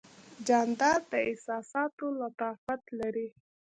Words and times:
جانداد 0.47 1.01
د 1.11 1.13
احساساتو 1.29 2.05
لطافت 2.21 2.83
لري. 2.99 3.29